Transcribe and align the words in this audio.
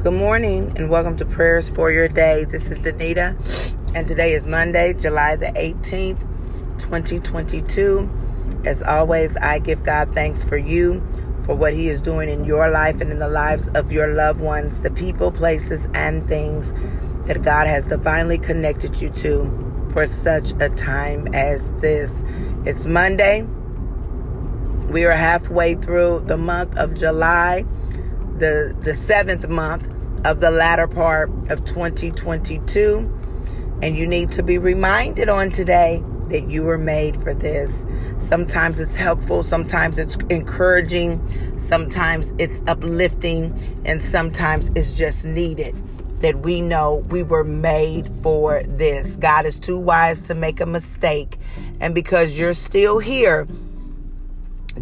Good 0.00 0.14
morning 0.14 0.72
and 0.76 0.88
welcome 0.88 1.16
to 1.16 1.24
Prayers 1.24 1.68
for 1.68 1.90
Your 1.90 2.06
Day. 2.06 2.44
This 2.44 2.70
is 2.70 2.80
Danita, 2.80 3.34
and 3.96 4.06
today 4.06 4.30
is 4.30 4.46
Monday, 4.46 4.92
July 4.92 5.34
the 5.34 5.46
18th, 5.46 6.20
2022. 6.78 8.08
As 8.64 8.80
always, 8.80 9.36
I 9.38 9.58
give 9.58 9.82
God 9.82 10.14
thanks 10.14 10.48
for 10.48 10.56
you, 10.56 11.04
for 11.42 11.56
what 11.56 11.72
He 11.72 11.88
is 11.88 12.00
doing 12.00 12.28
in 12.28 12.44
your 12.44 12.70
life 12.70 13.00
and 13.00 13.10
in 13.10 13.18
the 13.18 13.28
lives 13.28 13.66
of 13.70 13.90
your 13.90 14.14
loved 14.14 14.40
ones, 14.40 14.82
the 14.82 14.92
people, 14.92 15.32
places, 15.32 15.88
and 15.94 16.24
things 16.28 16.72
that 17.24 17.42
God 17.42 17.66
has 17.66 17.84
divinely 17.84 18.38
connected 18.38 19.02
you 19.02 19.08
to 19.08 19.88
for 19.92 20.06
such 20.06 20.52
a 20.60 20.68
time 20.68 21.26
as 21.34 21.72
this. 21.80 22.22
It's 22.64 22.86
Monday. 22.86 23.42
We 24.90 25.06
are 25.06 25.16
halfway 25.16 25.74
through 25.74 26.20
the 26.20 26.36
month 26.36 26.78
of 26.78 26.94
July 26.94 27.64
the 28.38 28.76
the 28.82 28.94
seventh 28.94 29.48
month 29.48 29.88
of 30.24 30.40
the 30.40 30.50
latter 30.50 30.86
part 30.88 31.30
of 31.50 31.64
2022 31.64 33.14
and 33.82 33.96
you 33.96 34.06
need 34.06 34.28
to 34.30 34.42
be 34.42 34.58
reminded 34.58 35.28
on 35.28 35.50
today 35.50 36.02
that 36.28 36.50
you 36.50 36.62
were 36.62 36.78
made 36.78 37.16
for 37.16 37.32
this. 37.32 37.86
Sometimes 38.18 38.80
it's 38.80 38.94
helpful 38.94 39.42
sometimes 39.42 39.98
it's 39.98 40.16
encouraging 40.30 41.20
sometimes 41.58 42.34
it's 42.38 42.62
uplifting 42.66 43.54
and 43.84 44.02
sometimes 44.02 44.70
it's 44.74 44.96
just 44.96 45.24
needed 45.24 45.74
that 46.20 46.40
we 46.40 46.60
know 46.60 46.96
we 47.10 47.22
were 47.22 47.44
made 47.44 48.08
for 48.08 48.62
this. 48.64 49.16
God 49.16 49.46
is 49.46 49.58
too 49.58 49.78
wise 49.78 50.24
to 50.24 50.34
make 50.34 50.60
a 50.60 50.66
mistake. 50.66 51.38
And 51.80 51.94
because 51.94 52.36
you're 52.36 52.54
still 52.54 52.98
here 52.98 53.46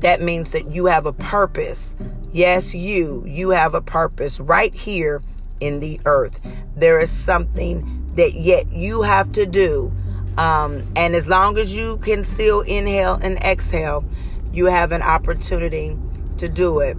that 0.00 0.20
means 0.20 0.50
that 0.50 0.70
you 0.70 0.86
have 0.86 1.06
a 1.06 1.12
purpose 1.12 1.97
Yes, 2.36 2.74
you, 2.74 3.24
you 3.27 3.48
have 3.48 3.72
a 3.72 3.80
purpose 3.80 4.38
right 4.41 4.74
here 4.74 5.22
in 5.58 5.80
the 5.80 5.98
earth. 6.05 6.38
There 6.77 6.98
is 6.98 7.11
something 7.11 8.12
that 8.16 8.34
yet 8.34 8.70
you 8.70 9.00
have 9.00 9.33
to 9.33 9.47
do. 9.47 9.91
Um, 10.36 10.84
and 10.96 11.14
as 11.14 11.27
long 11.27 11.56
as 11.56 11.72
you 11.72 11.96
can 11.96 12.27
still 12.27 12.61
inhale 12.61 13.14
and 13.14 13.38
exhale, 13.38 14.05
you 14.52 14.66
have 14.66 14.92
an 14.92 15.00
opportunity 15.00 15.96
to 16.36 16.46
do 16.46 16.80
it. 16.80 16.98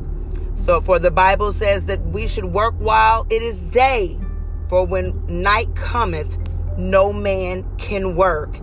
So, 0.56 0.82
for 0.82 0.98
the 0.98 1.12
Bible 1.12 1.54
says 1.54 1.86
that 1.86 2.04
we 2.08 2.26
should 2.26 2.46
work 2.46 2.74
while 2.80 3.28
it 3.30 3.44
is 3.44 3.60
day, 3.60 4.18
for 4.70 4.88
when 4.88 5.24
night 5.28 5.76
cometh, 5.76 6.36
no 6.80 7.14
man 7.14 7.64
can 7.78 8.16
work. 8.16 8.58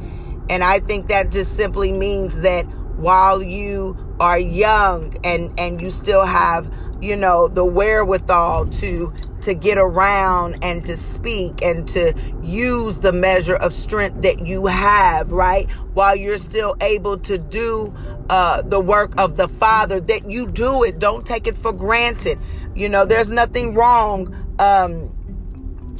And 0.50 0.64
I 0.64 0.80
think 0.80 1.06
that 1.06 1.30
just 1.30 1.54
simply 1.54 1.92
means 1.92 2.40
that 2.40 2.66
while 2.96 3.40
you 3.40 3.96
are 4.20 4.38
young 4.38 5.16
and 5.24 5.52
and 5.58 5.80
you 5.80 5.90
still 5.90 6.24
have 6.24 6.72
you 7.00 7.16
know 7.16 7.48
the 7.48 7.64
wherewithal 7.64 8.66
to 8.66 9.12
to 9.40 9.52
get 9.52 9.76
around 9.76 10.56
and 10.62 10.86
to 10.86 10.96
speak 10.96 11.60
and 11.60 11.86
to 11.86 12.14
use 12.42 13.00
the 13.00 13.12
measure 13.12 13.56
of 13.56 13.74
strength 13.74 14.22
that 14.22 14.46
you 14.46 14.66
have 14.66 15.32
right? 15.32 15.70
While 15.92 16.16
you're 16.16 16.38
still 16.38 16.76
able 16.80 17.18
to 17.18 17.36
do 17.36 17.94
uh, 18.30 18.62
the 18.62 18.80
work 18.80 19.12
of 19.18 19.36
the 19.36 19.48
father 19.48 20.00
that 20.00 20.30
you 20.30 20.46
do 20.46 20.82
it. 20.84 20.98
Don't 20.98 21.26
take 21.26 21.46
it 21.46 21.56
for 21.56 21.72
granted. 21.72 22.38
You 22.74 22.88
know 22.88 23.04
there's 23.04 23.30
nothing 23.30 23.74
wrong 23.74 24.34
um, 24.58 25.10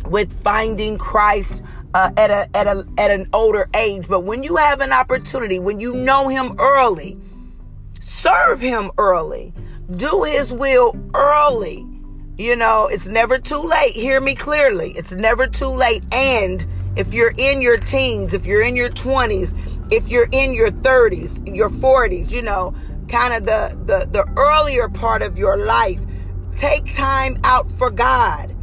with 0.06 0.32
finding 0.42 0.96
christ 0.98 1.64
uh, 1.92 2.10
at 2.16 2.30
a 2.30 2.48
at 2.56 2.66
a 2.66 2.86
at 2.98 3.10
an 3.10 3.28
older 3.32 3.68
age. 3.76 4.08
But 4.08 4.24
when 4.24 4.42
you 4.42 4.56
have 4.56 4.80
an 4.80 4.92
opportunity 4.92 5.58
when 5.58 5.80
you 5.80 5.94
know 5.94 6.28
him 6.28 6.56
early 6.58 7.18
Serve 8.04 8.60
him 8.60 8.90
early. 8.98 9.54
Do 9.96 10.24
his 10.24 10.52
will 10.52 10.94
early. 11.14 11.86
You 12.36 12.54
know, 12.54 12.86
it's 12.86 13.08
never 13.08 13.38
too 13.38 13.60
late. 13.60 13.94
Hear 13.94 14.20
me 14.20 14.34
clearly. 14.34 14.92
It's 14.92 15.12
never 15.12 15.46
too 15.46 15.70
late. 15.70 16.04
And 16.12 16.66
if 16.96 17.14
you're 17.14 17.32
in 17.38 17.62
your 17.62 17.78
teens, 17.78 18.34
if 18.34 18.44
you're 18.44 18.62
in 18.62 18.76
your 18.76 18.90
20s, 18.90 19.54
if 19.90 20.10
you're 20.10 20.28
in 20.32 20.52
your 20.52 20.68
30s, 20.68 21.56
your 21.56 21.70
40s, 21.70 22.30
you 22.30 22.42
know, 22.42 22.74
kind 23.08 23.32
of 23.32 23.46
the, 23.46 23.74
the, 23.86 24.06
the 24.10 24.30
earlier 24.36 24.90
part 24.90 25.22
of 25.22 25.38
your 25.38 25.56
life, 25.56 26.00
take 26.56 26.84
time 26.94 27.38
out 27.42 27.72
for 27.78 27.90
God. 27.90 28.54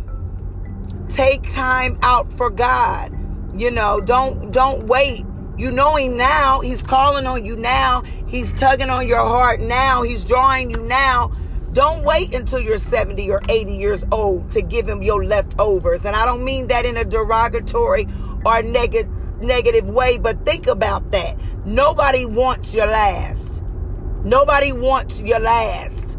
Take 1.10 1.52
time 1.52 1.98
out 2.04 2.32
for 2.34 2.52
God. 2.52 3.12
You 3.60 3.72
know, 3.72 4.02
don't 4.02 4.52
don't 4.52 4.86
wait 4.86 5.26
you 5.58 5.72
know 5.72 5.96
him 5.96 6.18
now. 6.18 6.62
He's 6.62 6.82
calling 6.82 7.26
on 7.26 7.46
you 7.46 7.56
now. 7.56 8.02
He's 8.28 8.54
tugging 8.54 8.90
on 8.90 9.08
your 9.08 9.26
heart 9.26 9.60
now. 9.60 10.02
He's 10.02 10.26
drawing 10.26 10.72
you 10.72 10.82
now. 10.82 11.32
Don't 11.74 12.04
wait 12.04 12.34
until 12.34 12.60
you're 12.60 12.78
70 12.78 13.30
or 13.30 13.42
80 13.48 13.76
years 13.76 14.04
old 14.12 14.52
to 14.52 14.62
give 14.62 14.88
him 14.88 15.02
your 15.02 15.24
leftovers. 15.24 16.06
And 16.06 16.16
I 16.16 16.26
don't 16.26 16.44
mean 16.44 16.68
that 16.68 16.86
in 16.86 16.98
a 16.98 17.06
derogatory 17.06 18.08
or 18.46 18.62
negative 18.64 19.10
negative 19.42 19.90
way, 19.90 20.18
but 20.18 20.46
think 20.46 20.68
about 20.68 21.12
that. 21.12 21.38
Nobody 21.66 22.26
wants 22.26 22.74
your 22.74 22.88
last. 22.88 23.64
Nobody 24.24 24.72
wants 24.72 25.22
your 25.22 25.40
last. 25.40 26.18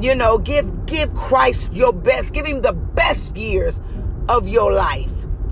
You 0.00 0.14
know, 0.14 0.38
give 0.38 0.86
give 0.86 1.14
Christ 1.14 1.72
your 1.72 1.92
best. 1.92 2.32
Give 2.32 2.46
him 2.46 2.62
the 2.62 2.72
best 2.72 3.36
years 3.36 3.80
of 4.28 4.48
your 4.48 4.72
life. 4.72 5.10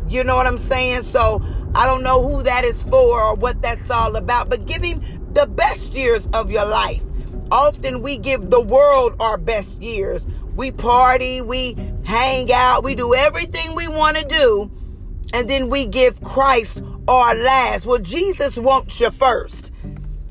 You 0.09 0.25
know 0.25 0.37
what 0.37 0.47
I'm 0.47 0.59
saying? 0.59 1.03
So 1.03 1.43
I 1.75 1.87
don't 1.87 2.03
know 2.03 2.27
who 2.27 2.43
that 2.43 2.65
is 2.65 2.83
for 2.83 3.21
or 3.23 3.35
what 3.35 3.63
that's 3.63 3.91
all 3.91 4.17
about, 4.17 4.49
but 4.49 4.69
him 4.69 5.01
the 5.33 5.47
best 5.47 5.95
years 5.95 6.29
of 6.33 6.51
your 6.51 6.67
life. 6.67 7.03
Often 7.53 8.03
we 8.03 8.17
give 8.17 8.51
the 8.51 8.61
world 8.61 9.15
our 9.21 9.37
best 9.37 9.81
years. 9.81 10.27
We 10.57 10.71
party, 10.71 11.41
we 11.41 11.77
hang 12.05 12.53
out, 12.53 12.83
we 12.85 12.95
do 12.95 13.15
everything 13.15 13.75
we 13.75 13.89
want 13.89 14.17
to 14.17 14.25
do, 14.25 14.71
and 15.33 15.49
then 15.49 15.69
we 15.69 15.87
give 15.87 16.21
Christ 16.23 16.83
our 17.07 17.35
last. 17.35 17.87
Well, 17.87 17.99
Jesus 17.99 18.57
wants 18.57 19.01
you 19.01 19.11
first. 19.11 19.73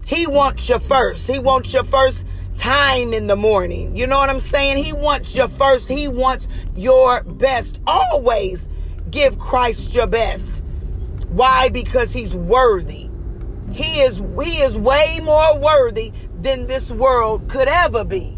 He 0.06 0.27
wants 0.27 0.67
you 0.69 0.79
first. 0.79 1.27
He 1.27 1.39
wants 1.39 1.73
your 1.73 1.83
first 1.83 2.25
time 2.57 3.13
in 3.13 3.27
the 3.27 3.35
morning. 3.35 3.95
You 3.95 4.07
know 4.07 4.17
what 4.17 4.29
I'm 4.29 4.39
saying? 4.39 4.83
He 4.83 4.91
wants 4.91 5.33
your 5.33 5.47
first. 5.47 5.88
He 5.88 6.07
wants 6.07 6.47
your 6.75 7.23
best. 7.23 7.81
Always 7.88 8.67
give 9.09 9.39
Christ 9.39 9.94
your 9.94 10.07
best. 10.07 10.59
Why? 11.29 11.69
Because 11.69 12.12
he's 12.12 12.34
worthy. 12.34 13.09
He 13.73 14.01
is 14.01 14.17
he 14.17 14.57
is 14.62 14.75
way 14.75 15.19
more 15.23 15.59
worthy 15.59 16.12
than 16.41 16.67
this 16.67 16.91
world 16.91 17.47
could 17.50 17.67
ever 17.67 18.03
be. 18.03 18.35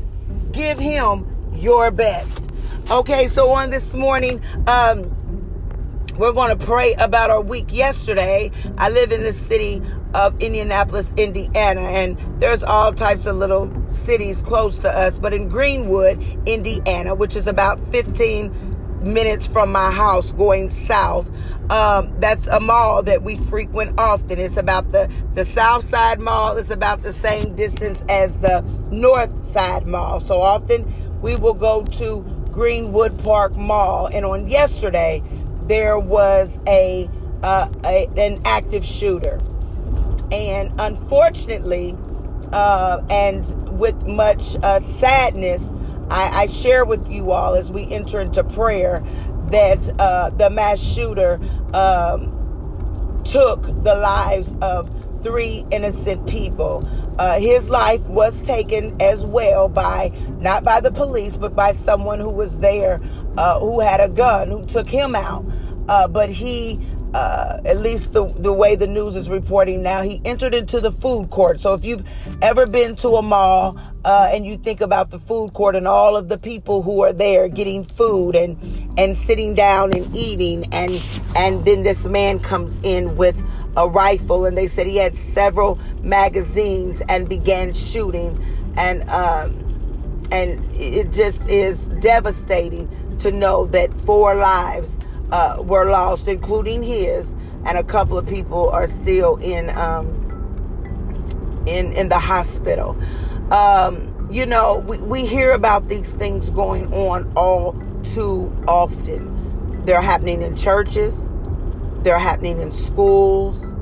Give 0.52 0.78
him 0.78 1.26
your 1.54 1.92
best. 1.92 2.50
Okay, 2.90 3.28
so 3.28 3.50
on 3.52 3.70
this 3.70 3.96
morning, 3.96 4.42
um, 4.68 5.16
we're 6.18 6.34
going 6.34 6.58
to 6.58 6.66
pray 6.66 6.94
about 7.00 7.30
our 7.30 7.42
week 7.42 7.68
yesterday. 7.70 8.52
I 8.78 8.90
live 8.90 9.12
in 9.12 9.22
the 9.22 9.32
city 9.32 9.82
of 10.14 10.42
Indianapolis, 10.42 11.14
Indiana, 11.16 11.80
and 11.80 12.18
there's 12.42 12.64
all 12.64 12.92
types 12.92 13.26
of 13.26 13.38
little 13.38 13.72
cities 13.90 14.42
close 14.42 14.80
to 14.80 14.90
us. 14.90 15.18
But 15.18 15.34
in 15.34 15.48
Greenwood, 15.48 16.22
Indiana, 16.46 17.16
which 17.16 17.36
is 17.36 17.48
about 17.48 17.80
15 17.80 18.71
minutes 19.02 19.48
from 19.48 19.72
my 19.72 19.92
house 19.92 20.32
going 20.32 20.70
south. 20.70 21.30
Um, 21.72 22.14
that's 22.20 22.48
a 22.48 22.60
mall 22.60 23.04
that 23.04 23.24
we 23.24 23.38
frequent 23.38 24.00
often. 24.00 24.40
It's 24.40 24.58
about 24.58 24.92
the, 24.92 25.12
the 25.34 25.46
south 25.46 25.84
side 25.84 26.20
mall. 26.20 26.58
It's 26.58 26.72
about 26.72 27.02
the 27.02 27.14
same 27.14 27.56
distance 27.56 28.04
as 28.10 28.40
the 28.40 28.62
north 28.92 29.44
side 29.44 29.88
mall. 29.88 30.20
So 30.20 30.42
often 30.42 30.86
we 31.22 31.36
will 31.36 31.54
go 31.54 31.84
to 31.84 32.22
Greenwood 32.52 33.24
Park 33.24 33.56
Mall. 33.56 34.08
And 34.08 34.26
on 34.26 34.48
yesterday, 34.48 35.24
there 35.64 35.98
was 35.98 36.60
a, 36.68 37.10
uh, 37.44 37.70
a 37.86 38.08
an 38.18 38.42
active 38.46 38.84
shooter. 38.84 39.40
And 40.32 40.74
unfortunately, 40.80 41.96
uh, 42.52 43.02
and 43.10 43.80
with 43.80 44.06
much 44.06 44.56
uh, 44.64 44.80
sadness, 44.80 45.74
I, 46.12 46.42
I 46.42 46.46
share 46.48 46.86
with 46.86 47.10
you 47.10 47.32
all 47.32 47.56
as 47.56 47.72
we 47.72 47.92
enter 47.92 48.20
into 48.20 48.44
prayer 48.44 49.02
that 49.48 49.96
uh, 50.00 50.30
the 50.32 50.50
mass 50.50 50.80
shooter 50.80 51.40
um, 51.74 53.22
took 53.24 53.62
the 53.84 53.96
lives 53.96 54.54
of 54.62 54.90
three 55.24 55.66
innocent 55.72 56.28
people. 56.28 56.88
Uh, 57.18 57.40
his 57.40 57.70
life 57.70 58.02
was 58.08 58.42
taken 58.42 59.00
as 59.02 59.24
well 59.26 59.70
by, 59.70 60.12
not 60.40 60.64
by 60.64 60.82
the 60.82 60.92
police, 60.92 61.38
but 61.38 61.56
by 61.56 61.72
someone 61.72 62.20
who 62.20 62.30
was 62.30 62.60
there 62.60 63.00
uh, 63.38 63.60
who 63.60 63.80
had 63.80 64.02
a 64.02 64.10
gun 64.10 64.50
who 64.50 64.66
took 64.66 64.90
him 64.90 65.16
out. 65.16 65.46
Uh, 65.88 66.08
but 66.08 66.30
he 66.30 66.80
uh, 67.14 67.60
at 67.66 67.78
least 67.78 68.14
the, 68.14 68.26
the 68.38 68.54
way 68.54 68.76
the 68.76 68.88
news 68.88 69.16
is 69.16 69.30
reporting 69.30 69.82
now, 69.82 70.02
he 70.02 70.22
entered 70.24 70.54
into 70.54 70.80
the 70.80 70.92
food 70.92 71.30
court. 71.30 71.60
So 71.60 71.74
if 71.74 71.84
you've 71.84 72.08
ever 72.42 72.66
been 72.66 72.96
to 72.98 73.10
a 73.18 73.22
mall 73.22 73.78
uh, 74.06 74.30
and 74.32 74.46
you 74.46 74.58
think 74.58 74.82
about 74.82 75.12
the 75.12 75.20
food 75.20 75.54
court 75.54 75.76
and 75.76 75.88
all 75.88 76.16
of 76.16 76.30
the 76.30 76.38
people 76.38 76.82
who 76.82 77.02
are 77.04 77.14
there 77.14 77.48
getting 77.48 77.84
food 77.84 78.36
and 78.36 78.58
and 78.98 79.18
sitting 79.18 79.54
down 79.54 79.94
and 79.94 80.16
eating, 80.16 80.66
and 80.74 81.02
and 81.36 81.66
then 81.66 81.84
this 81.84 82.06
man 82.06 82.40
comes 82.40 82.80
in 82.84 83.16
with 83.16 83.38
a 83.78 83.88
rifle, 83.88 84.46
and 84.46 84.58
they 84.58 84.68
said 84.68 84.88
he 84.88 84.98
had 84.98 85.18
several 85.18 85.76
magazines 86.02 87.02
and 87.10 87.30
began 87.30 87.74
shooting, 87.74 88.40
and 88.78 89.08
um, 89.10 90.28
and 90.32 90.64
it 90.74 91.12
just 91.12 91.48
is 91.48 91.90
devastating 92.00 92.90
to 93.20 93.32
know 93.32 93.68
that 93.68 93.94
four 93.94 94.36
lives 94.36 94.98
uh, 95.32 95.62
were 95.64 95.90
lost, 95.90 96.28
including 96.28 96.84
his, 96.84 97.34
and 97.66 97.78
a 97.78 97.84
couple 97.84 98.18
of 98.18 98.28
people 98.28 98.70
are 98.70 98.88
still 98.88 99.38
in 99.38 99.70
um, 99.78 100.08
in 101.68 101.94
in 101.94 102.10
the 102.10 102.20
hospital. 102.20 102.98
Um, 103.52 104.30
you 104.32 104.46
know, 104.46 104.84
we, 104.88 104.98
we 105.00 105.26
hear 105.26 105.52
about 105.52 105.90
these 105.90 106.14
things 106.14 106.50
going 106.50 106.94
on 106.94 107.32
all 107.36 107.74
too 108.14 108.52
often. 108.68 109.84
They're 109.86 110.02
happening 110.02 110.42
in 110.42 110.56
churches, 110.56 111.30
they're 112.04 112.20
happening 112.20 112.62
in 112.62 112.72
schools, 112.72 113.74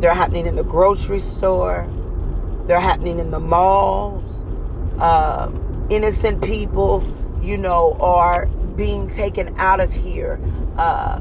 they're 0.00 0.14
happening 0.14 0.46
in 0.46 0.56
the 0.56 0.64
grocery 0.64 1.20
store, 1.20 1.88
they're 2.66 2.80
happening 2.80 3.18
in 3.18 3.30
the 3.30 3.40
malls. 3.40 4.42
Um, 5.00 5.86
innocent 5.90 6.42
people, 6.42 7.04
you 7.42 7.56
know, 7.56 7.96
are 8.00 8.48
being 8.76 9.08
taken 9.08 9.54
out 9.58 9.80
of 9.80 9.92
here 9.92 10.40
uh, 10.76 11.20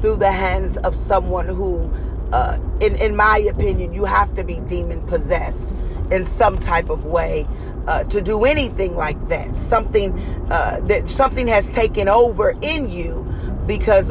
through 0.00 0.16
the 0.16 0.30
hands 0.30 0.76
of 0.78 0.94
someone 0.94 1.46
who, 1.46 1.90
uh, 2.32 2.58
in 2.80 2.96
in 2.96 3.16
my 3.16 3.38
opinion, 3.38 3.92
you 3.92 4.04
have 4.04 4.34
to 4.34 4.44
be 4.44 4.60
demon 4.60 5.02
possessed 5.06 5.72
in 6.10 6.24
some 6.24 6.58
type 6.58 6.90
of 6.90 7.04
way 7.04 7.46
uh, 7.86 8.04
to 8.04 8.20
do 8.20 8.44
anything 8.44 8.96
like 8.96 9.28
that. 9.28 9.54
Something 9.54 10.18
uh, 10.50 10.80
that 10.84 11.08
something 11.08 11.46
has 11.48 11.70
taken 11.70 12.08
over 12.08 12.54
in 12.62 12.88
you 12.90 13.26
because 13.66 14.10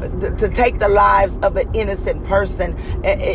to 0.00 0.50
take 0.54 0.78
the 0.78 0.88
lives 0.88 1.36
of 1.42 1.56
an 1.56 1.68
innocent 1.74 2.22
person 2.24 2.76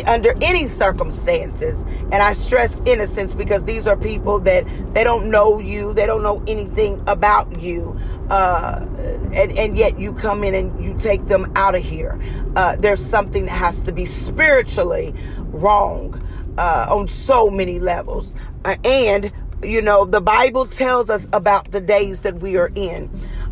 under 0.06 0.34
any 0.40 0.66
circumstances 0.66 1.82
and 2.12 2.14
i 2.14 2.32
stress 2.32 2.80
innocence 2.86 3.34
because 3.34 3.64
these 3.64 3.86
are 3.86 3.96
people 3.96 4.38
that 4.38 4.64
they 4.94 5.02
don't 5.02 5.28
know 5.28 5.58
you 5.58 5.92
they 5.94 6.06
don't 6.06 6.22
know 6.22 6.42
anything 6.46 7.02
about 7.08 7.60
you 7.60 7.98
uh, 8.32 8.84
and, 9.32 9.56
and 9.58 9.76
yet 9.76 9.98
you 9.98 10.12
come 10.12 10.42
in 10.42 10.54
and 10.54 10.84
you 10.84 10.96
take 10.98 11.24
them 11.26 11.52
out 11.56 11.74
of 11.74 11.82
here 11.82 12.18
uh, 12.56 12.76
there's 12.76 13.04
something 13.04 13.44
that 13.46 13.52
has 13.52 13.80
to 13.82 13.92
be 13.92 14.06
spiritually 14.06 15.14
wrong 15.50 16.20
uh, 16.58 16.86
on 16.90 17.06
so 17.06 17.50
many 17.50 17.78
levels 17.78 18.34
uh, 18.64 18.76
and 18.84 19.30
you 19.62 19.80
know 19.80 20.04
the 20.04 20.20
bible 20.20 20.66
tells 20.66 21.08
us 21.08 21.28
about 21.32 21.70
the 21.70 21.80
days 21.80 22.22
that 22.22 22.34
we 22.40 22.56
are 22.56 22.72
in 22.74 23.08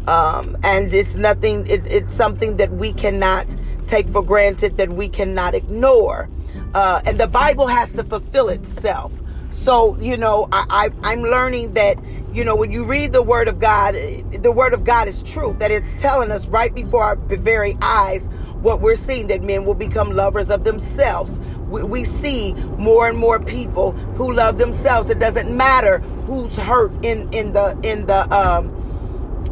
um, 0.07 0.57
and 0.65 0.93
it's 0.93 1.17
nothing, 1.17 1.67
it, 1.67 1.87
it's 1.87 2.15
something 2.15 2.57
that 2.57 2.71
we 2.73 2.93
cannot 2.93 3.47
take 3.87 4.09
for 4.09 4.23
granted, 4.23 4.77
that 4.77 4.91
we 4.91 5.09
cannot 5.09 5.55
ignore. 5.55 6.29
Uh, 6.75 7.01
and 7.05 7.19
the 7.19 7.27
Bible 7.27 7.67
has 7.67 7.93
to 7.93 8.05
fulfill 8.05 8.49
itself. 8.49 9.13
So, 9.51 9.97
you 9.99 10.17
know, 10.17 10.49
I, 10.53 10.91
I, 11.03 11.11
I'm 11.13 11.23
learning 11.23 11.75
that, 11.75 11.99
you 12.33 12.45
know, 12.45 12.57
when 12.57 12.71
you 12.71 12.85
read 12.85 13.13
the 13.13 13.23
Word 13.23 13.49
of 13.49 13.59
God, 13.59 13.95
the 14.33 14.53
Word 14.53 14.73
of 14.73 14.85
God 14.85 15.09
is 15.09 15.23
true, 15.23 15.55
that 15.59 15.71
it's 15.71 16.01
telling 16.01 16.31
us 16.31 16.49
right 16.49 16.75
before 16.75 17.03
our 17.03 17.17
very 17.17 17.77
eyes 17.83 18.27
what 18.63 18.81
we're 18.81 18.97
seeing 18.97 19.27
that 19.29 19.43
men 19.43 19.65
will 19.65 19.75
become 19.75 20.11
lovers 20.11 20.51
of 20.51 20.65
themselves. 20.65 21.39
We, 21.69 21.83
we 21.83 22.05
see 22.05 22.55
more 22.79 23.09
and 23.09 23.19
more 23.19 23.41
people 23.41 23.93
who 23.93 24.33
love 24.33 24.59
themselves. 24.59 25.11
It 25.11 25.19
doesn't 25.19 25.55
matter 25.55 25.99
who's 26.27 26.57
hurt 26.57 26.93
in, 27.05 27.33
in 27.33 27.53
the, 27.53 27.79
in 27.83 28.07
the, 28.07 28.33
um, 28.35 28.80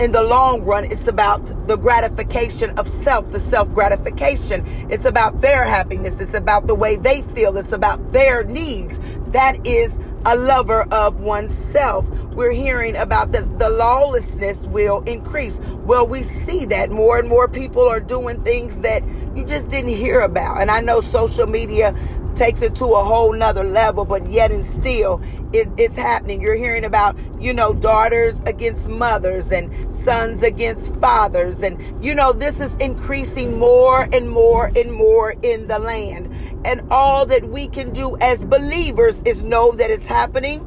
in 0.00 0.12
the 0.12 0.22
long 0.22 0.62
run, 0.62 0.84
it's 0.84 1.08
about 1.08 1.44
the 1.66 1.76
gratification 1.76 2.78
of 2.78 2.88
self, 2.88 3.30
the 3.32 3.40
self 3.40 3.72
gratification. 3.74 4.64
It's 4.90 5.04
about 5.04 5.40
their 5.40 5.64
happiness. 5.64 6.20
It's 6.20 6.34
about 6.34 6.66
the 6.66 6.74
way 6.74 6.96
they 6.96 7.22
feel. 7.22 7.56
It's 7.56 7.72
about 7.72 8.12
their 8.12 8.44
needs. 8.44 8.98
That 9.30 9.66
is 9.66 9.98
a 10.24 10.36
lover 10.36 10.82
of 10.92 11.20
oneself. 11.20 12.08
We're 12.34 12.52
hearing 12.52 12.94
about 12.96 13.32
the, 13.32 13.40
the 13.40 13.68
lawlessness 13.68 14.64
will 14.66 15.02
increase. 15.02 15.58
Well, 15.58 16.06
we 16.06 16.22
see 16.22 16.64
that 16.66 16.90
more 16.90 17.18
and 17.18 17.28
more 17.28 17.48
people 17.48 17.88
are 17.88 18.00
doing 18.00 18.44
things 18.44 18.78
that 18.80 19.02
you 19.34 19.44
just 19.44 19.68
didn't 19.68 19.94
hear 19.94 20.20
about. 20.20 20.60
And 20.60 20.70
I 20.70 20.80
know 20.80 21.00
social 21.00 21.46
media 21.46 21.96
takes 22.38 22.62
it 22.62 22.74
to 22.76 22.86
a 22.94 23.04
whole 23.04 23.32
nother 23.32 23.64
level, 23.64 24.04
but 24.04 24.30
yet 24.30 24.50
and 24.50 24.64
still 24.64 25.20
it, 25.52 25.68
it's 25.76 25.96
happening. 25.96 26.40
You're 26.40 26.56
hearing 26.56 26.84
about, 26.84 27.16
you 27.40 27.52
know, 27.52 27.72
daughters 27.72 28.40
against 28.46 28.88
mothers 28.88 29.50
and 29.50 29.92
sons 29.92 30.42
against 30.42 30.94
fathers. 30.96 31.62
And, 31.62 32.04
you 32.04 32.14
know, 32.14 32.32
this 32.32 32.60
is 32.60 32.76
increasing 32.76 33.58
more 33.58 34.08
and 34.12 34.28
more 34.30 34.70
and 34.76 34.92
more 34.92 35.34
in 35.42 35.66
the 35.66 35.78
land. 35.78 36.32
And 36.64 36.82
all 36.90 37.26
that 37.26 37.44
we 37.48 37.68
can 37.68 37.92
do 37.92 38.16
as 38.18 38.44
believers 38.44 39.20
is 39.24 39.42
know 39.42 39.72
that 39.72 39.90
it's 39.90 40.06
happening 40.06 40.64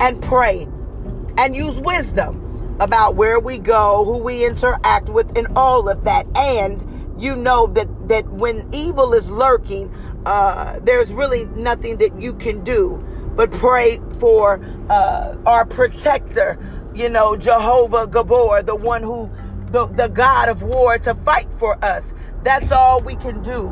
and 0.00 0.22
pray 0.22 0.66
and 1.36 1.54
use 1.54 1.78
wisdom 1.78 2.76
about 2.80 3.16
where 3.16 3.38
we 3.38 3.58
go, 3.58 4.04
who 4.04 4.18
we 4.18 4.44
interact 4.44 5.08
with, 5.08 5.36
and 5.36 5.46
all 5.56 5.88
of 5.88 6.04
that. 6.04 6.26
And 6.36 6.82
you 7.18 7.36
know 7.36 7.66
that 7.68 8.08
that 8.08 8.26
when 8.28 8.68
evil 8.72 9.14
is 9.14 9.30
lurking, 9.30 9.92
uh, 10.26 10.78
there's 10.80 11.12
really 11.12 11.44
nothing 11.56 11.98
that 11.98 12.20
you 12.20 12.34
can 12.34 12.62
do 12.64 13.04
but 13.34 13.50
pray 13.52 14.00
for 14.18 14.60
uh, 14.90 15.36
our 15.46 15.64
protector, 15.64 16.58
you 16.94 17.08
know, 17.08 17.36
Jehovah 17.36 18.06
Gibbor, 18.06 18.64
the 18.64 18.76
one 18.76 19.02
who, 19.02 19.30
the, 19.66 19.86
the 19.86 20.08
God 20.08 20.48
of 20.48 20.62
war, 20.62 20.98
to 20.98 21.14
fight 21.14 21.50
for 21.52 21.82
us. 21.84 22.12
That's 22.42 22.72
all 22.72 23.00
we 23.00 23.16
can 23.16 23.42
do. 23.42 23.68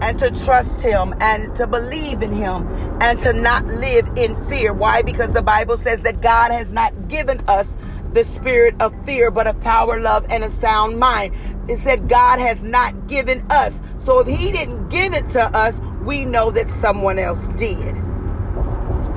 And 0.00 0.18
to 0.20 0.30
trust 0.44 0.80
him 0.80 1.14
and 1.20 1.54
to 1.56 1.66
believe 1.66 2.22
in 2.22 2.32
him 2.32 2.68
and 3.00 3.20
to 3.20 3.32
not 3.32 3.66
live 3.66 4.08
in 4.16 4.36
fear. 4.46 4.72
Why? 4.72 5.02
Because 5.02 5.32
the 5.32 5.42
Bible 5.42 5.76
says 5.76 6.02
that 6.02 6.20
God 6.20 6.52
has 6.52 6.72
not 6.72 7.08
given 7.08 7.40
us 7.48 7.76
the 8.12 8.24
spirit 8.24 8.74
of 8.80 8.94
fear, 9.04 9.30
but 9.30 9.46
of 9.46 9.60
power, 9.60 10.00
love, 10.00 10.24
and 10.30 10.44
a 10.44 10.50
sound 10.50 10.98
mind. 10.98 11.34
It 11.68 11.76
said 11.76 12.08
God 12.08 12.38
has 12.38 12.62
not 12.62 13.08
given 13.08 13.44
us. 13.50 13.80
So 13.98 14.20
if 14.20 14.26
He 14.26 14.52
didn't 14.52 14.88
give 14.88 15.12
it 15.12 15.28
to 15.30 15.42
us, 15.56 15.80
we 16.02 16.24
know 16.24 16.50
that 16.50 16.70
someone 16.70 17.18
else 17.18 17.48
did. 17.48 17.94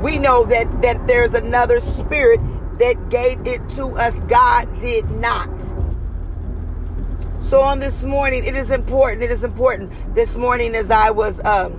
We 0.02 0.18
know 0.18 0.46
that, 0.46 0.82
that 0.82 1.08
there's 1.08 1.34
another 1.34 1.80
spirit 1.80 2.40
that 2.80 3.10
gave 3.10 3.46
it 3.48 3.68
to 3.70 3.98
us. 3.98 4.20
God 4.22 4.68
did 4.80 5.10
not. 5.12 5.50
So 7.42 7.60
on 7.60 7.80
this 7.80 8.04
morning, 8.04 8.46
it 8.46 8.56
is 8.56 8.72
important. 8.72 9.24
It 9.24 9.32
is 9.32 9.44
important. 9.44 9.92
This 10.16 10.38
morning, 10.38 10.76
as 10.76 10.90
I 10.90 11.12
was 11.12 11.44
um, 11.44 11.74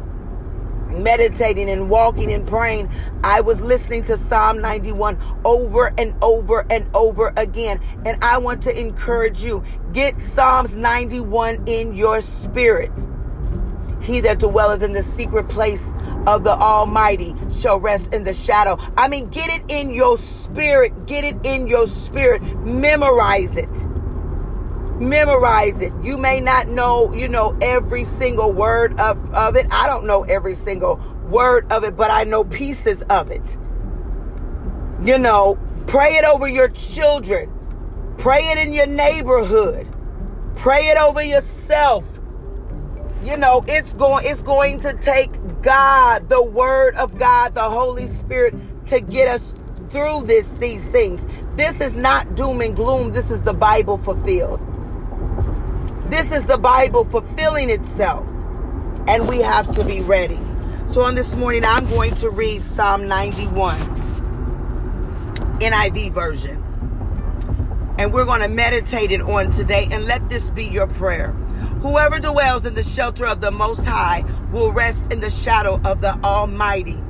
meditating 0.92 1.70
and 1.70 1.88
walking 1.90 2.32
and 2.32 2.46
praying, 2.46 2.90
I 3.24 3.40
was 3.40 3.60
listening 3.60 4.04
to 4.04 4.16
Psalm 4.16 4.60
91 4.60 5.18
over 5.44 5.92
and 5.98 6.14
over 6.22 6.66
and 6.70 6.86
over 6.94 7.32
again. 7.36 7.80
And 8.04 8.22
I 8.22 8.38
want 8.38 8.62
to 8.64 8.78
encourage 8.78 9.42
you 9.42 9.64
get 9.92 10.20
Psalms 10.20 10.76
91 10.76 11.64
in 11.66 11.94
your 11.94 12.20
spirit. 12.20 12.90
He 14.02 14.20
that 14.20 14.40
dwelleth 14.40 14.82
in 14.82 14.92
the 14.92 15.02
secret 15.02 15.48
place 15.48 15.92
of 16.26 16.42
the 16.42 16.52
Almighty 16.52 17.34
shall 17.60 17.78
rest 17.78 18.12
in 18.12 18.24
the 18.24 18.34
shadow. 18.34 18.76
I 18.96 19.08
mean, 19.08 19.26
get 19.26 19.48
it 19.48 19.62
in 19.68 19.94
your 19.94 20.18
spirit. 20.18 21.06
Get 21.06 21.24
it 21.24 21.36
in 21.44 21.68
your 21.68 21.86
spirit. 21.86 22.42
Memorize 22.64 23.56
it 23.56 23.68
memorize 25.02 25.80
it. 25.80 25.92
You 26.02 26.16
may 26.16 26.40
not 26.40 26.68
know, 26.68 27.12
you 27.12 27.28
know, 27.28 27.56
every 27.60 28.04
single 28.04 28.52
word 28.52 28.98
of, 28.98 29.34
of 29.34 29.56
it. 29.56 29.66
I 29.70 29.86
don't 29.86 30.06
know 30.06 30.22
every 30.24 30.54
single 30.54 30.96
word 31.28 31.70
of 31.72 31.84
it, 31.84 31.96
but 31.96 32.10
I 32.10 32.24
know 32.24 32.44
pieces 32.44 33.02
of 33.02 33.30
it. 33.30 33.56
You 35.02 35.18
know, 35.18 35.58
pray 35.86 36.10
it 36.10 36.24
over 36.24 36.48
your 36.48 36.68
children. 36.68 37.50
Pray 38.18 38.40
it 38.50 38.58
in 38.58 38.72
your 38.72 38.86
neighborhood. 38.86 39.88
Pray 40.56 40.88
it 40.88 40.96
over 40.96 41.22
yourself. 41.22 42.06
You 43.24 43.36
know, 43.36 43.64
it's 43.68 43.92
going 43.94 44.26
it's 44.26 44.42
going 44.42 44.80
to 44.80 44.94
take 44.94 45.30
God, 45.62 46.28
the 46.28 46.42
word 46.42 46.94
of 46.96 47.18
God, 47.18 47.54
the 47.54 47.62
Holy 47.62 48.06
Spirit 48.06 48.54
to 48.88 49.00
get 49.00 49.28
us 49.28 49.54
through 49.90 50.24
this 50.24 50.50
these 50.52 50.86
things. 50.88 51.26
This 51.56 51.80
is 51.80 51.94
not 51.94 52.34
doom 52.34 52.60
and 52.60 52.74
gloom. 52.74 53.12
This 53.12 53.30
is 53.30 53.42
the 53.42 53.52
Bible 53.52 53.96
fulfilled. 53.96 54.60
This 56.12 56.30
is 56.30 56.44
the 56.44 56.58
Bible 56.58 57.04
fulfilling 57.04 57.70
itself, 57.70 58.26
and 59.08 59.26
we 59.26 59.38
have 59.38 59.74
to 59.74 59.82
be 59.82 60.02
ready. 60.02 60.38
So, 60.86 61.00
on 61.00 61.14
this 61.14 61.34
morning, 61.34 61.64
I'm 61.64 61.88
going 61.88 62.14
to 62.16 62.28
read 62.28 62.66
Psalm 62.66 63.08
91, 63.08 63.78
NIV 65.60 66.12
version. 66.12 66.62
And 67.98 68.12
we're 68.12 68.26
going 68.26 68.42
to 68.42 68.48
meditate 68.48 69.10
it 69.10 69.22
on 69.22 69.48
today, 69.48 69.88
and 69.90 70.04
let 70.04 70.28
this 70.28 70.50
be 70.50 70.66
your 70.66 70.86
prayer. 70.86 71.32
Whoever 71.80 72.18
dwells 72.18 72.66
in 72.66 72.74
the 72.74 72.84
shelter 72.84 73.24
of 73.24 73.40
the 73.40 73.50
Most 73.50 73.86
High 73.86 74.22
will 74.52 74.70
rest 74.70 75.14
in 75.14 75.20
the 75.20 75.30
shadow 75.30 75.80
of 75.82 76.02
the 76.02 76.12
Almighty. 76.22 77.02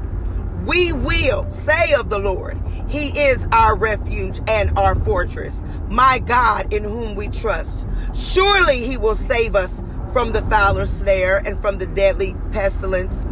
We 0.66 0.92
will 0.92 1.50
say 1.50 1.92
of 1.95 2.09
the 2.09 2.21
Lord, 2.21 2.57
He 2.88 3.09
is 3.09 3.49
our 3.52 3.76
refuge 3.76 4.40
and 4.47 4.78
our 4.78 4.95
fortress, 4.95 5.62
my 5.88 6.21
God 6.21 6.73
in 6.73 6.85
whom 6.85 7.16
we 7.16 7.28
trust. 7.28 7.85
Surely 8.14 8.85
He 8.87 8.97
will 8.97 9.16
save 9.16 9.57
us 9.57 9.83
from 10.12 10.33
the 10.33 10.42
fowler's 10.42 10.90
snare 10.90 11.38
and 11.45 11.59
from 11.59 11.78
the 11.78 11.87
deadly 11.87 12.37
pestilence. 12.52 13.26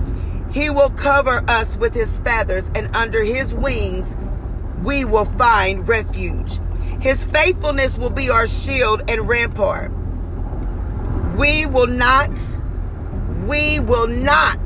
He 0.51 0.71
will 0.71 0.91
cover 0.91 1.45
us 1.47 1.77
with 1.77 1.95
His 1.95 2.19
feathers, 2.19 2.69
and 2.75 2.95
under 2.97 3.23
His 3.23 3.55
wings 3.55 4.17
we 4.83 5.05
will 5.05 5.25
find 5.25 5.87
refuge. 5.87 6.59
His 7.01 7.25
faithfulness 7.25 7.97
will 7.97 8.11
be 8.11 8.29
our 8.29 8.49
shield 8.49 9.03
and 9.09 9.29
rampart. 9.29 9.93
We 11.37 11.67
will 11.67 11.87
not, 11.87 12.31
we 13.47 13.79
will 13.79 14.09
not 14.09 14.59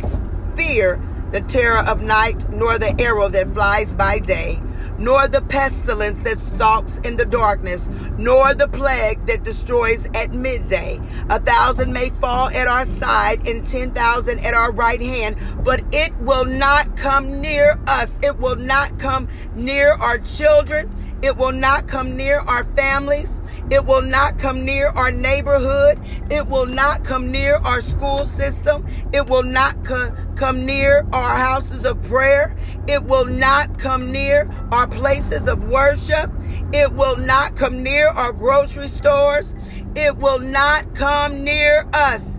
fear 0.57 1.01
the 1.31 1.41
terror 1.41 1.83
of 1.87 2.03
night, 2.03 2.49
nor 2.51 2.79
the 2.79 3.01
arrow 3.01 3.29
that 3.29 3.53
flies 3.53 3.93
by 3.93 4.19
day, 4.19 4.61
nor 4.99 5.27
the 5.29 5.43
pestilence 5.43 6.23
that 6.23 6.39
stalks 6.39 6.99
in 6.99 7.17
the 7.17 7.25
darkness, 7.25 7.89
nor 8.19 8.55
the 8.55 8.69
plague 8.69 9.25
that 9.27 9.43
destroys 9.43 10.07
at 10.15 10.33
midday. 10.33 11.01
A 11.31 11.41
thousand 11.41 11.93
may 11.93 12.11
fall 12.11 12.49
at 12.49 12.69
our 12.69 12.85
side 12.85 13.47
and 13.49 13.67
ten 13.67 13.91
thousand 13.91 14.41
at 14.41 14.55
our 14.55 14.73
right 14.73 15.01
hand, 15.01 15.37
but 15.65 15.83
it 15.93 16.17
will 16.19 16.45
not 16.45 16.97
come 16.97 17.41
near 17.41 17.79
us. 17.87 18.21
It 18.23 18.39
will 18.39 18.57
not 18.57 18.99
come 18.99 19.29
near 19.55 19.93
our 19.93 20.19
children. 20.19 20.95
It 21.25 21.39
will 21.39 21.53
not 21.53 21.89
come 21.89 22.19
near 22.19 22.41
our 22.41 22.65
families. 22.65 23.41
It 23.71 23.87
will 23.87 24.03
not 24.03 24.39
come 24.39 24.63
near 24.63 24.89
our 24.89 25.11
neighborhood. 25.11 25.99
It 26.31 26.47
will 26.49 26.67
not 26.67 27.03
come 27.03 27.33
near 27.33 27.57
our 27.57 27.81
school 27.81 28.27
system. 28.27 28.85
It 29.11 29.27
will 29.31 29.43
not 29.43 29.83
co- 29.87 30.13
come 30.37 30.67
near 30.67 31.07
our 31.15 31.35
houses 31.35 31.87
of 31.87 32.03
prayer. 32.03 32.55
It 32.87 33.05
will 33.05 33.25
not 33.25 33.79
come 33.79 34.13
near 34.13 34.51
our 34.71 34.87
places 34.87 35.49
of 35.49 35.67
worship. 35.71 36.31
It 36.75 36.93
will 36.93 37.17
not 37.17 37.57
come 37.57 37.83
near 37.83 38.09
our 38.09 38.35
grocery 38.35 38.89
stores. 38.89 39.55
It 39.97 40.19
will 40.19 40.41
not 40.41 40.95
come 40.95 41.43
near 41.43 41.87
us. 41.95 42.39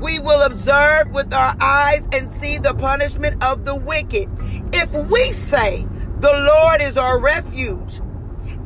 We 0.00 0.20
will 0.20 0.42
observe 0.42 1.10
with 1.10 1.32
our 1.32 1.56
eyes 1.60 2.08
and 2.12 2.30
see 2.30 2.58
the 2.58 2.74
punishment 2.74 3.42
of 3.42 3.64
the 3.64 3.74
wicked. 3.74 4.28
If 4.72 4.92
we 4.92 5.32
say, 5.32 5.84
The 6.20 6.32
Lord 6.32 6.80
is 6.80 6.96
our 6.96 7.18
refuge, 7.20 8.00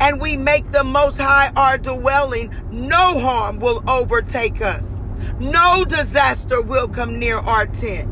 and 0.05 0.21
we 0.21 0.37
make 0.37 0.71
the 0.71 0.85
Most 0.85 1.19
High 1.19 1.51
our 1.57 1.79
dwelling, 1.79 2.53
no 2.71 3.19
harm 3.19 3.59
will 3.59 3.83
overtake 3.89 4.61
us. 4.61 5.01
No 5.41 5.83
disaster 5.89 6.61
will 6.61 6.89
come 6.89 7.19
near 7.19 7.39
our 7.39 7.67
tent. 7.67 8.11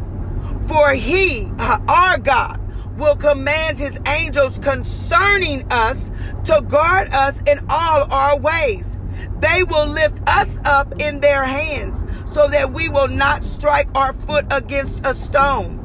For 0.67 0.93
he, 0.95 1.51
uh, 1.59 1.79
our 1.89 2.17
God, 2.17 2.59
will 2.99 3.17
command 3.17 3.79
his 3.79 4.01
angels 4.09 4.59
concerning 4.59 5.71
us 5.71 6.11
to 6.45 6.63
guard 6.63 7.09
us 7.13 7.43
in 7.43 7.59
all 7.69 8.11
our 8.11 8.39
ways. 8.39 8.97
They 9.41 9.63
will 9.65 9.87
lift 9.87 10.27
us 10.27 10.61
up 10.65 10.95
in 10.99 11.21
their 11.21 11.45
hands 11.45 12.07
so 12.33 12.49
that 12.49 12.73
we 12.73 12.89
will 12.89 13.09
not 13.09 13.45
strike 13.45 13.91
our 13.95 14.15
foot 14.15 14.47
against 14.51 15.05
a 15.05 15.13
stone. 15.13 15.82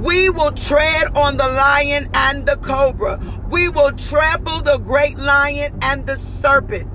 We 0.00 0.30
will 0.30 0.52
tread 0.52 1.14
on 1.14 1.36
the 1.36 1.46
lion 1.46 2.08
and 2.14 2.46
the 2.46 2.56
cobra. 2.56 3.20
We 3.50 3.68
will 3.68 3.92
trample 3.92 4.62
the 4.62 4.78
great 4.78 5.18
lion 5.18 5.78
and 5.82 6.06
the 6.06 6.16
serpent. 6.16 6.88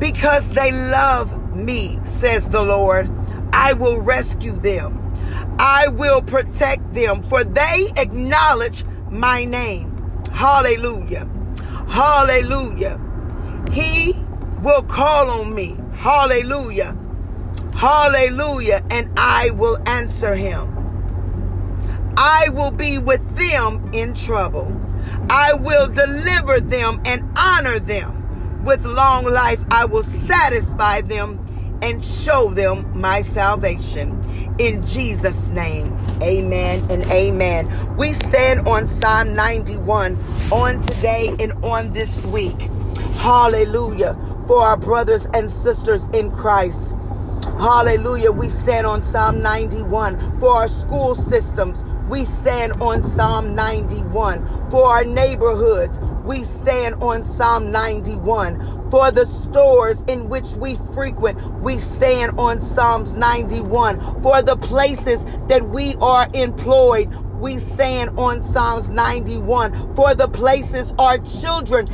Because 0.00 0.52
they 0.52 0.72
love 0.72 1.54
me, 1.54 2.00
says 2.02 2.48
the 2.48 2.62
Lord, 2.62 3.08
I 3.52 3.74
will 3.74 4.00
rescue 4.00 4.56
them. 4.58 5.00
I 5.60 5.86
will 5.88 6.20
protect 6.20 6.92
them, 6.92 7.22
for 7.22 7.44
they 7.44 7.92
acknowledge 7.96 8.84
my 9.10 9.44
name. 9.44 9.96
Hallelujah. 10.32 11.28
Hallelujah. 11.88 13.00
He 13.70 14.14
will 14.62 14.82
call 14.82 15.30
on 15.30 15.54
me. 15.54 15.76
Hallelujah. 15.94 16.98
Hallelujah. 17.74 18.84
And 18.90 19.10
I 19.16 19.50
will 19.50 19.78
answer 19.88 20.34
him. 20.34 20.75
I 22.16 22.48
will 22.50 22.70
be 22.70 22.98
with 22.98 23.36
them 23.36 23.90
in 23.92 24.14
trouble. 24.14 24.80
I 25.30 25.52
will 25.54 25.86
deliver 25.86 26.60
them 26.60 27.00
and 27.04 27.22
honor 27.38 27.78
them. 27.78 28.64
With 28.64 28.84
long 28.84 29.24
life, 29.24 29.62
I 29.70 29.84
will 29.84 30.02
satisfy 30.02 31.02
them 31.02 31.44
and 31.82 32.02
show 32.02 32.50
them 32.50 32.98
my 32.98 33.20
salvation. 33.20 34.20
In 34.58 34.82
Jesus' 34.82 35.50
name, 35.50 35.96
amen 36.22 36.90
and 36.90 37.02
amen. 37.04 37.96
We 37.96 38.12
stand 38.12 38.66
on 38.66 38.88
Psalm 38.88 39.34
91 39.34 40.16
on 40.50 40.80
today 40.80 41.36
and 41.38 41.52
on 41.64 41.92
this 41.92 42.24
week. 42.24 42.58
Hallelujah. 43.16 44.16
For 44.46 44.62
our 44.62 44.76
brothers 44.76 45.26
and 45.34 45.50
sisters 45.50 46.06
in 46.08 46.30
Christ. 46.30 46.94
Hallelujah. 47.58 48.32
We 48.32 48.48
stand 48.48 48.86
on 48.86 49.02
Psalm 49.02 49.42
91 49.42 50.40
for 50.40 50.50
our 50.50 50.68
school 50.68 51.14
systems. 51.14 51.82
We 52.08 52.24
stand 52.24 52.74
on 52.74 53.02
Psalm 53.02 53.54
91 53.56 54.70
for 54.70 54.84
our 54.84 55.04
neighborhoods. 55.04 55.98
We 56.24 56.44
stand 56.44 56.96
on 57.02 57.24
Psalm 57.24 57.72
91 57.72 58.90
for 58.90 59.10
the 59.10 59.26
stores 59.26 60.02
in 60.02 60.28
which 60.28 60.50
we 60.52 60.76
frequent. 60.94 61.42
We 61.60 61.78
stand 61.78 62.38
on 62.38 62.62
Psalms 62.62 63.12
91 63.12 64.22
for 64.22 64.40
the 64.40 64.56
places 64.56 65.24
that 65.48 65.68
we 65.68 65.96
are 65.96 66.28
employed 66.32 67.12
we 67.38 67.58
stand 67.58 68.18
on 68.18 68.42
Psalms 68.42 68.90
91 68.90 69.94
for 69.94 70.14
the 70.14 70.28
places 70.28 70.92
our 70.98 71.18
children 71.18 71.86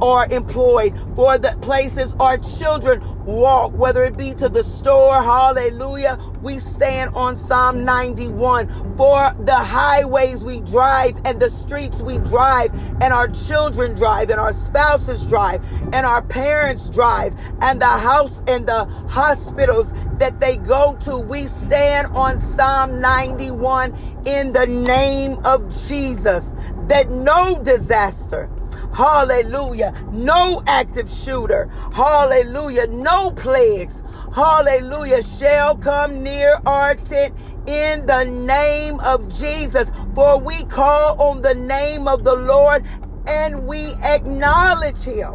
are 0.00 0.26
employed, 0.30 0.96
for 1.14 1.38
the 1.38 1.56
places 1.60 2.14
our 2.20 2.38
children 2.38 3.02
walk, 3.24 3.72
whether 3.72 4.04
it 4.04 4.16
be 4.16 4.32
to 4.34 4.48
the 4.48 4.62
store, 4.62 5.22
hallelujah. 5.22 6.18
We 6.42 6.58
stand 6.58 7.14
on 7.14 7.36
Psalm 7.36 7.84
91 7.84 8.96
for 8.96 9.34
the 9.40 9.54
highways 9.54 10.44
we 10.44 10.60
drive 10.60 11.20
and 11.24 11.40
the 11.40 11.50
streets 11.50 12.00
we 12.00 12.18
drive, 12.18 12.72
and 13.02 13.12
our 13.12 13.28
children 13.28 13.94
drive, 13.94 14.30
and 14.30 14.38
our 14.38 14.52
spouses 14.52 15.24
drive, 15.26 15.64
and 15.92 16.06
our 16.06 16.22
parents 16.22 16.88
drive, 16.88 17.34
and 17.60 17.80
the 17.80 17.86
house 17.86 18.42
and 18.46 18.66
the 18.66 18.84
hospitals 19.08 19.92
that 20.18 20.38
they 20.40 20.56
go 20.56 20.96
to. 21.00 21.18
We 21.18 21.46
stand 21.46 22.08
on 22.14 22.40
Psalm 22.40 23.00
91 23.00 23.94
in 24.24 24.52
the 24.52 24.66
name 24.84 25.38
of 25.44 25.68
Jesus 25.88 26.54
that 26.88 27.10
no 27.10 27.60
disaster, 27.62 28.50
hallelujah, 28.94 29.92
no 30.12 30.62
active 30.66 31.08
shooter, 31.08 31.68
hallelujah, 31.92 32.86
no 32.88 33.32
plagues, 33.32 34.02
hallelujah, 34.34 35.22
shall 35.22 35.76
come 35.76 36.22
near 36.22 36.60
our 36.66 36.94
tent 36.96 37.34
in 37.66 38.06
the 38.06 38.24
name 38.24 39.00
of 39.00 39.28
Jesus. 39.36 39.90
For 40.14 40.40
we 40.40 40.64
call 40.64 41.20
on 41.20 41.42
the 41.42 41.54
name 41.54 42.08
of 42.08 42.24
the 42.24 42.36
Lord 42.36 42.84
and 43.26 43.66
we 43.66 43.94
acknowledge 44.02 45.02
him 45.02 45.34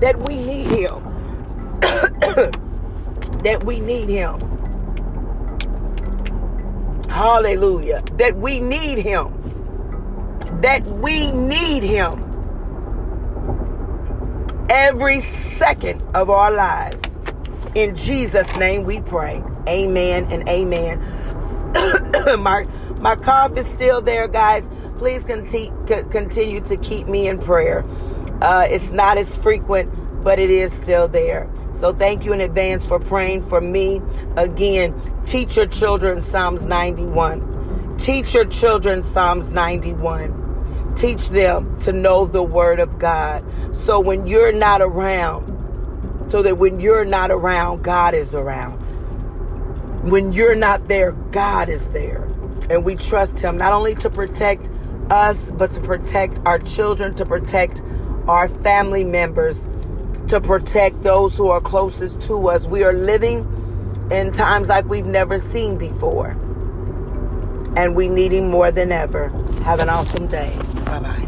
that 0.00 0.18
we 0.20 0.36
need 0.36 0.66
him. 0.68 1.22
that 3.42 3.62
we 3.64 3.80
need 3.80 4.08
him. 4.08 4.38
Hallelujah. 7.08 8.02
That 8.14 8.36
we 8.36 8.60
need 8.60 8.98
him. 8.98 9.32
That 10.62 10.84
we 10.86 11.30
need 11.32 11.82
him 11.82 12.26
every 14.70 15.20
second 15.20 16.02
of 16.14 16.30
our 16.30 16.50
lives. 16.50 17.16
In 17.74 17.94
Jesus' 17.94 18.54
name 18.56 18.84
we 18.84 19.00
pray. 19.00 19.42
Amen 19.68 20.26
and 20.30 20.48
amen. 20.48 20.98
my, 22.40 22.66
my 23.00 23.16
cough 23.16 23.56
is 23.56 23.66
still 23.66 24.00
there, 24.00 24.28
guys. 24.28 24.68
Please 24.98 25.24
continue, 25.24 25.72
continue 26.10 26.60
to 26.60 26.76
keep 26.78 27.06
me 27.06 27.28
in 27.28 27.38
prayer. 27.38 27.84
Uh, 28.40 28.66
it's 28.68 28.92
not 28.92 29.18
as 29.18 29.36
frequent, 29.36 29.92
but 30.26 30.40
it 30.40 30.50
is 30.50 30.72
still 30.72 31.06
there. 31.06 31.48
So 31.72 31.92
thank 31.92 32.24
you 32.24 32.32
in 32.32 32.40
advance 32.40 32.84
for 32.84 32.98
praying 32.98 33.48
for 33.48 33.60
me. 33.60 34.02
Again, 34.36 34.92
teach 35.24 35.56
your 35.56 35.68
children 35.68 36.20
Psalms 36.20 36.66
91. 36.66 37.96
Teach 37.96 38.34
your 38.34 38.44
children 38.44 39.04
Psalms 39.04 39.52
91. 39.52 40.94
Teach 40.96 41.28
them 41.28 41.78
to 41.82 41.92
know 41.92 42.26
the 42.26 42.42
word 42.42 42.80
of 42.80 42.98
God. 42.98 43.44
So 43.72 44.00
when 44.00 44.26
you're 44.26 44.50
not 44.50 44.82
around, 44.82 45.46
so 46.28 46.42
that 46.42 46.58
when 46.58 46.80
you're 46.80 47.04
not 47.04 47.30
around, 47.30 47.84
God 47.84 48.12
is 48.12 48.34
around. 48.34 48.80
When 50.10 50.32
you're 50.32 50.56
not 50.56 50.88
there, 50.88 51.12
God 51.12 51.68
is 51.68 51.92
there. 51.92 52.24
And 52.68 52.84
we 52.84 52.96
trust 52.96 53.38
Him 53.38 53.56
not 53.56 53.72
only 53.72 53.94
to 53.94 54.10
protect 54.10 54.70
us, 55.08 55.52
but 55.52 55.72
to 55.74 55.80
protect 55.80 56.40
our 56.44 56.58
children, 56.58 57.14
to 57.14 57.24
protect 57.24 57.80
our 58.26 58.48
family 58.48 59.04
members 59.04 59.64
to 60.28 60.40
protect 60.40 61.02
those 61.02 61.36
who 61.36 61.48
are 61.48 61.60
closest 61.60 62.20
to 62.22 62.48
us. 62.48 62.66
We 62.66 62.84
are 62.84 62.92
living 62.92 63.46
in 64.10 64.32
times 64.32 64.68
like 64.68 64.86
we've 64.86 65.06
never 65.06 65.38
seen 65.38 65.76
before. 65.76 66.30
And 67.76 67.94
we 67.94 68.08
need 68.08 68.32
him 68.32 68.50
more 68.50 68.70
than 68.70 68.92
ever. 68.92 69.28
Have 69.64 69.80
an 69.80 69.88
awesome 69.88 70.26
day. 70.26 70.56
Bye 70.84 71.00
bye. 71.00 71.22